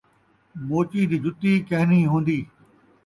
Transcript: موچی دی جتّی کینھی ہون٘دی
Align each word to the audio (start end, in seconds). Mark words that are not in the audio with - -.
موچی 0.67 1.01
دی 1.09 1.17
جتّی 1.23 1.53
کینھی 1.67 2.01
ہون٘دی 2.11 2.39